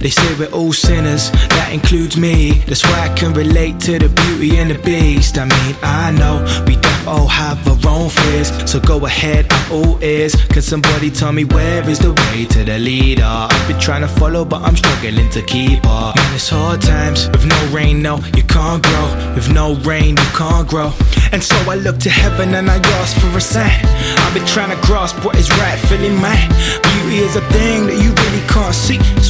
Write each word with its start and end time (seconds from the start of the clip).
They 0.00 0.10
say 0.10 0.34
we're 0.38 0.50
all 0.52 0.72
sinners, 0.72 1.30
that 1.30 1.70
includes 1.72 2.16
me. 2.16 2.62
That's 2.66 2.84
why 2.84 3.08
I 3.10 3.14
can 3.14 3.32
relate 3.34 3.80
to 3.80 3.98
the 3.98 4.08
beauty 4.08 4.58
and 4.58 4.70
the 4.70 4.78
beast. 4.78 5.38
I 5.38 5.44
mean, 5.44 5.76
I 5.82 6.12
know 6.12 6.36
we 6.66 6.76
deaf 6.76 7.08
all 7.08 7.26
have 7.26 7.58
our 7.66 7.90
own 7.90 8.10
fears. 8.10 8.48
So 8.70 8.78
go 8.80 9.04
ahead, 9.06 9.46
I'm 9.50 9.72
all 9.72 10.02
ears. 10.02 10.34
Can 10.46 10.62
somebody 10.62 11.10
tell 11.10 11.32
me 11.32 11.44
where 11.44 11.88
is 11.88 11.98
the 11.98 12.12
way 12.12 12.46
to 12.46 12.64
the 12.64 12.78
leader? 12.78 13.24
I've 13.24 13.68
been 13.68 13.80
trying 13.80 14.02
to 14.02 14.08
follow, 14.08 14.44
but 14.44 14.62
I'm 14.62 14.76
struggling 14.76 15.30
to 15.30 15.42
keep 15.42 15.84
up. 15.86 16.16
Man, 16.16 16.34
it's 16.34 16.48
hard 16.48 16.80
times. 16.80 17.28
With 17.30 17.46
no 17.46 17.58
rain, 17.72 18.02
no, 18.02 18.18
you 18.36 18.44
can't 18.44 18.82
grow. 18.82 19.06
With 19.34 19.50
no 19.52 19.74
rain, 19.82 20.16
you 20.16 20.30
can't 20.34 20.68
grow. 20.68 20.92
And 21.32 21.42
so 21.42 21.56
I 21.70 21.74
look 21.74 21.98
to 22.00 22.10
heaven 22.10 22.54
and 22.54 22.70
I 22.70 22.78
ask 23.00 23.16
for 23.20 23.36
a 23.36 23.40
sign. 23.40 23.84
I've 24.24 24.34
been 24.34 24.46
trying 24.46 24.70
to 24.70 24.86
grasp 24.86 25.24
what 25.24 25.36
is 25.36 25.50
rightfully 25.58 26.10
mine. 26.10 26.48
Beauty 26.82 27.18
is 27.26 27.36
a 27.36 27.42
thing 27.52 27.67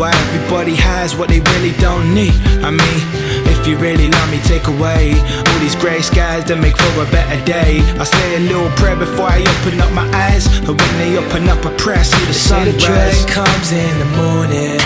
why 0.00 0.10
everybody 0.32 0.74
has 0.74 1.14
what 1.14 1.28
they 1.28 1.40
really 1.52 1.72
don't 1.76 2.14
need. 2.14 2.32
I 2.64 2.70
mean, 2.70 3.00
if 3.52 3.66
you 3.68 3.76
really 3.76 4.08
love 4.08 4.30
me, 4.30 4.40
take 4.48 4.66
away 4.66 5.12
all 5.46 5.58
these 5.60 5.76
grey 5.76 6.00
skies 6.00 6.48
that 6.48 6.56
make 6.56 6.72
for 6.72 7.04
a 7.04 7.08
better 7.12 7.36
day. 7.44 7.84
I 8.00 8.04
say 8.04 8.36
a 8.36 8.40
little 8.40 8.72
prayer 8.80 8.96
before 8.96 9.28
I 9.28 9.44
open 9.44 9.76
up 9.78 9.92
my 9.92 10.08
eyes. 10.16 10.48
And 10.64 10.72
when 10.80 10.92
they 10.96 11.20
open 11.20 11.44
up, 11.52 11.60
I 11.68 11.76
pray 11.76 12.00
I 12.00 12.02
see 12.02 12.24
the 12.24 12.32
sun. 12.32 12.64
The 12.64 12.78
joy 12.80 13.12
comes 13.28 13.68
in 13.72 13.92
the 14.00 14.10
morning. 14.16 14.80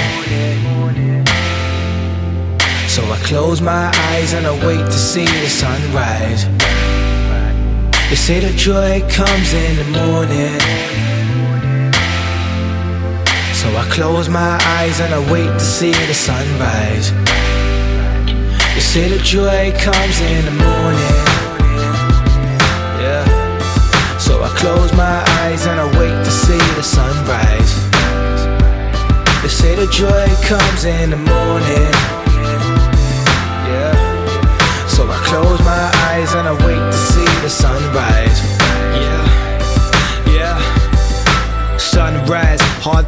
So 2.91 3.03
I 3.07 3.19
close 3.23 3.61
my 3.61 3.95
eyes 4.11 4.35
and 4.35 4.47
I 4.47 4.55
wait 4.67 4.83
to 4.83 4.99
see 5.13 5.27
the 5.27 5.51
sunrise. 5.63 6.43
They 8.11 8.19
say 8.19 8.41
the 8.41 8.53
joy 8.59 8.99
comes 9.09 9.55
in 9.55 9.73
the 9.79 9.89
morning. 9.95 10.74
Close 13.95 14.29
my 14.29 14.59
eyes 14.79 14.99
and 14.99 15.15
I 15.15 15.21
wait 15.33 15.47
to 15.47 15.61
see 15.61 15.93
the 15.93 16.15
sunrise. 16.15 17.13
They 18.75 18.81
say 18.81 19.09
the 19.09 19.23
joy 19.23 19.71
comes 19.79 20.21
in 20.21 20.45
the 20.47 20.57
morning. 20.67 21.19
Yeah. 23.05 23.25
So 24.19 24.43
I 24.43 24.49
close 24.59 24.93
my 24.95 25.23
eyes 25.43 25.69
and 25.69 25.79
I 25.79 25.87
wait 26.01 26.17
to 26.27 26.31
see 26.45 26.65
the 26.75 26.83
sunrise. 26.83 27.73
They 29.43 29.53
say 29.63 29.77
the 29.77 29.87
joy 29.87 30.27
comes 30.43 30.85
in 30.85 31.11
the 31.11 31.23
morning. 31.31 31.93
Yeah. 33.71 33.95
So 34.89 35.09
I 35.09 35.19
close 35.31 35.61
my 35.61 35.87
eyes 36.11 36.35
and 36.35 36.49
I 36.49 36.55
wait 36.67 36.83
to 36.95 36.99
see 37.13 37.31
the 37.43 37.49
sunrise. 37.49 38.44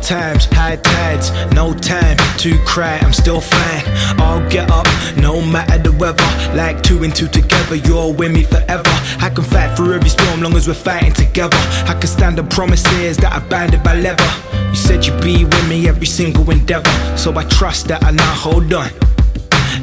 Times, 0.06 0.44
high 0.52 0.76
tides, 0.76 1.32
no 1.52 1.74
time 1.74 2.16
to 2.38 2.56
cry. 2.64 2.96
I'm 2.98 3.12
still 3.12 3.40
fine. 3.40 3.82
I'll 4.20 4.48
get 4.48 4.70
up, 4.70 4.86
no 5.16 5.42
matter 5.42 5.78
the 5.78 5.90
weather. 5.92 6.22
Like 6.54 6.80
two 6.82 7.02
and 7.02 7.14
two 7.14 7.26
together, 7.26 7.74
you're 7.74 8.12
with 8.12 8.32
me 8.32 8.44
forever. 8.44 8.94
I 9.20 9.30
can 9.34 9.42
fight 9.42 9.76
through 9.76 9.94
every 9.94 10.08
storm, 10.08 10.42
long 10.42 10.54
as 10.54 10.68
we're 10.68 10.74
fighting 10.74 11.12
together. 11.12 11.58
I 11.88 11.96
can 11.98 12.06
stand 12.06 12.38
the 12.38 12.44
promises 12.44 13.16
that 13.16 13.32
are 13.32 13.48
bounded 13.48 13.82
by 13.82 13.96
leather. 13.96 14.30
You 14.70 14.76
said 14.76 15.04
you'd 15.04 15.20
be 15.20 15.44
with 15.44 15.68
me 15.68 15.88
every 15.88 16.06
single 16.06 16.48
endeavor, 16.50 16.90
so 17.16 17.36
I 17.36 17.42
trust 17.44 17.88
that 17.88 18.04
I 18.04 18.12
now 18.12 18.34
hold 18.34 18.72
on. 18.72 19.05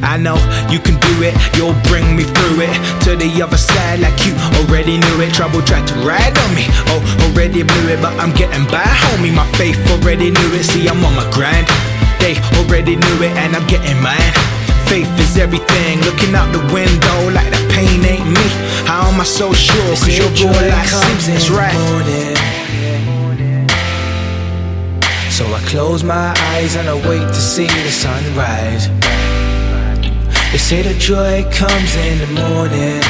I 0.03 0.17
know 0.17 0.35
you 0.69 0.79
can 0.79 0.99
do 0.99 1.13
it, 1.23 1.33
you'll 1.55 1.77
bring 1.87 2.15
me 2.15 2.23
through 2.27 2.67
it 2.67 2.75
to 3.07 3.15
the 3.15 3.31
other 3.41 3.57
side 3.57 3.99
like 4.03 4.13
you 4.27 4.35
already 4.61 4.99
knew 4.99 5.17
it. 5.23 5.33
Trouble 5.33 5.63
tried 5.63 5.87
to 5.87 5.95
ride 6.03 6.35
on 6.37 6.51
me, 6.53 6.67
oh, 6.91 7.01
already 7.31 7.63
blew 7.63 7.87
it, 7.87 8.01
but 8.03 8.13
I'm 8.19 8.35
getting 8.35 8.67
by, 8.67 8.83
homie. 8.83 9.33
My 9.33 9.47
faith 9.55 9.79
already 9.95 10.29
knew 10.29 10.49
it, 10.53 10.63
see, 10.67 10.87
I'm 10.87 11.03
on 11.03 11.15
my 11.15 11.25
grind. 11.31 11.65
They 12.19 12.35
already 12.59 12.95
knew 12.95 13.17
it, 13.23 13.33
and 13.39 13.55
I'm 13.55 13.65
getting 13.67 13.99
mine. 14.03 14.33
Faith 14.91 15.09
is 15.17 15.37
everything, 15.37 15.99
looking 16.03 16.35
out 16.35 16.51
the 16.51 16.61
window 16.75 17.17
like 17.31 17.49
the 17.49 17.63
pain 17.73 18.03
ain't 18.05 18.27
me. 18.27 18.47
How 18.85 19.07
am 19.09 19.19
I 19.19 19.23
so 19.23 19.53
sure? 19.53 19.95
Cause 19.97 20.43
all 20.43 20.51
I 20.51 20.85
see, 20.85 21.31
that's 21.31 21.49
right. 21.49 21.73
So 25.31 25.45
I 25.45 25.59
close 25.65 26.03
my 26.03 26.35
eyes 26.53 26.75
and 26.75 26.87
I 26.87 26.93
wait 27.09 27.25
to 27.25 27.41
see 27.41 27.65
the 27.65 27.89
sunrise. 27.89 28.87
They 30.53 30.59
say 30.59 30.83
the 30.83 30.93
joy 30.99 31.43
comes 31.49 31.95
in 31.95 32.19
the 32.19 32.27
morning. 32.39 33.01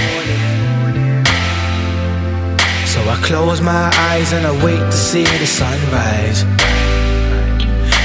So 2.88 3.02
I 3.04 3.18
close 3.22 3.60
my 3.60 3.92
eyes 4.12 4.32
and 4.32 4.48
I 4.48 4.54
wait 4.64 4.80
to 4.80 4.92
see 4.94 5.26
the 5.26 5.46
sunrise. 5.46 6.46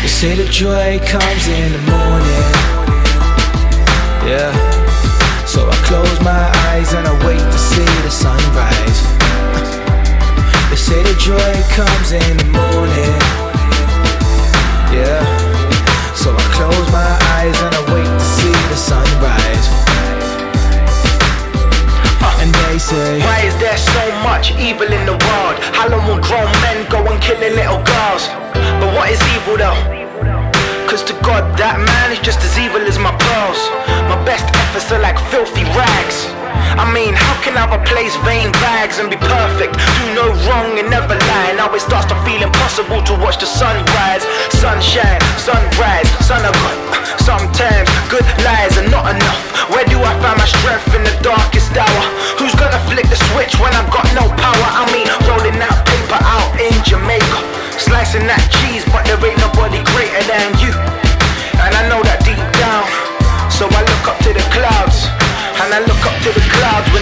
They 0.02 0.08
say 0.08 0.34
the 0.34 0.48
joy 0.50 0.98
comes 1.06 1.46
in 1.46 1.70
the 1.70 1.82
morning. 1.86 2.46
Yeah. 4.26 4.50
So 5.46 5.70
I 5.70 5.76
close 5.86 6.20
my 6.20 6.44
eyes 6.70 6.92
and 6.94 7.06
I 7.06 7.14
wait 7.24 7.38
to 7.38 7.58
see 7.58 7.90
the 8.02 8.10
sunrise. 8.10 9.00
They 10.68 10.76
say 10.76 11.00
the 11.00 11.14
joy 11.16 11.52
comes 11.76 12.10
in 12.10 12.36
the 12.38 12.44
morning. 12.44 12.57
Evil 29.48 29.56
though? 29.56 30.88
Cause 30.88 31.04
to 31.04 31.12
God, 31.24 31.44
that 31.60 31.76
man 31.76 32.12
is 32.12 32.20
just 32.20 32.40
as 32.40 32.56
evil 32.58 32.80
as 32.80 32.98
my 32.98 33.12
pearls. 33.12 33.60
My 34.08 34.16
best 34.24 34.44
efforts 34.56 34.88
are 34.92 35.00
like 35.00 35.16
filthy 35.28 35.64
rags. 35.76 36.28
I 36.76 36.84
mean, 36.92 37.12
how 37.12 37.36
can 37.44 37.56
I 37.56 37.68
replace 37.68 38.16
vain 38.24 38.52
bags 38.60 38.98
and 38.98 39.08
be 39.08 39.16
perfect? 39.16 39.76
Do 39.76 40.04
no 40.16 40.32
wrong 40.48 40.80
and 40.80 40.88
never 40.88 41.12
lie. 41.12 41.52
Now 41.56 41.72
it 41.72 41.80
starts 41.80 42.08
to 42.08 42.16
feel 42.24 42.40
impossible 42.40 43.04
to 43.04 43.14
watch 43.20 43.36
the 43.40 43.48
sunrise, 43.48 44.24
sunshine, 44.52 45.20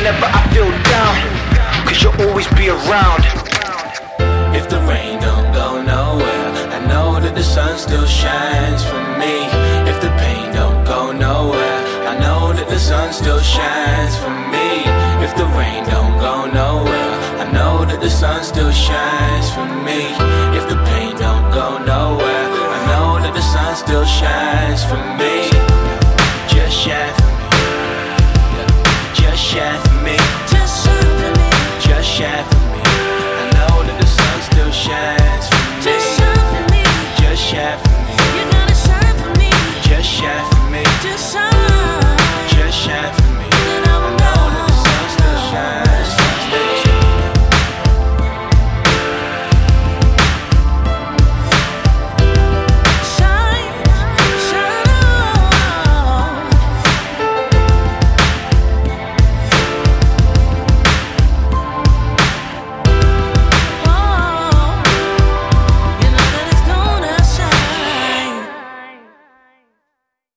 whenever 0.06 0.30
I 0.30 0.42
feel 0.54 0.70
down, 0.94 1.14
cause 1.82 2.00
you'll 2.00 2.28
always 2.28 2.46
be 2.54 2.68
around. 2.68 3.26
If 4.54 4.68
the 4.68 4.78
rain 4.86 5.18
don't 5.18 5.52
go 5.52 5.82
nowhere, 5.82 6.46
I 6.70 6.78
know 6.86 7.18
that 7.18 7.34
the 7.34 7.42
sun 7.42 7.76
still 7.76 8.06
shines 8.06 8.84
for 8.84 9.02
me. 9.18 9.34
If 9.90 10.00
the 10.00 10.10
pain 10.22 10.54
don't 10.54 10.84
go 10.86 11.10
nowhere, 11.10 11.78
I 12.06 12.14
know 12.22 12.52
that 12.52 12.68
the 12.68 12.78
sun 12.78 13.12
still 13.12 13.40
shines 13.40 14.14
for 14.22 14.30
me. 14.54 14.86
If 15.26 15.34
the 15.34 15.46
rain 15.58 15.82
don't 15.90 16.16
go 16.22 16.46
nowhere, 16.54 17.12
I 17.42 17.50
know 17.50 17.84
that 17.84 18.00
the 18.00 18.10
sun 18.10 18.44
still 18.44 18.70
shines 18.70 19.50
for 19.50 19.66
me. 19.86 20.14
If 20.54 20.68
the 20.70 20.78
pain 20.86 21.16
don't 21.18 21.50
go 21.50 21.82
nowhere, 21.82 22.46
I 22.76 22.78
know 22.90 23.18
that 23.24 23.34
the 23.34 23.42
sun 23.42 23.74
still 23.74 24.06
shines 24.06 24.84
for 24.86 25.02
me. 25.18 25.50
Just 26.46 26.78
shine 26.78 27.14
for 27.18 27.30
me. 27.42 27.46
Just 29.18 29.42
shine. 29.42 29.85